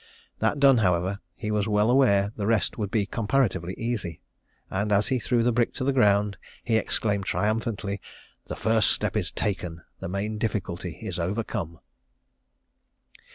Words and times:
That 0.39 0.59
done, 0.59 0.79
however, 0.79 1.19
he 1.35 1.51
was 1.51 1.67
well 1.67 1.91
aware 1.91 2.31
the 2.35 2.47
rest 2.47 2.75
would 2.75 2.89
be 2.89 3.05
comparatively 3.05 3.75
easy; 3.77 4.19
and 4.67 4.91
as 4.91 5.09
he 5.09 5.19
threw 5.19 5.43
the 5.43 5.51
brick 5.51 5.75
to 5.75 5.83
the 5.83 5.93
ground, 5.93 6.37
he 6.63 6.75
exclaimed 6.75 7.25
triumphantly, 7.25 8.01
"The 8.45 8.55
first 8.55 8.89
step 8.93 9.15
is 9.15 9.31
taken 9.31 9.83
the 9.99 10.09
main 10.09 10.39
difficulty 10.39 10.97
is 11.03 11.19
overcome." 11.19 11.77